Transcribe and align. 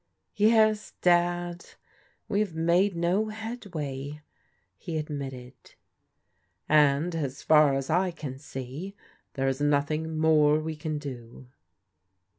"Yes, 0.51 0.93
Dad, 1.03 1.75
we 2.27 2.39
have 2.39 2.55
made 2.55 2.95
no 2.95 3.27
headway," 3.27 4.21
he 4.75 4.97
admitted." 4.97 5.53
And 6.67 7.13
as 7.13 7.43
far 7.43 7.75
as 7.75 7.91
I 7.91 8.09
can 8.09 8.39
see, 8.39 8.95
there 9.35 9.47
is 9.47 9.61
nothing 9.61 10.17
more 10.17 10.59
we 10.59 10.75
can 10.75 10.97
do." 10.97 11.49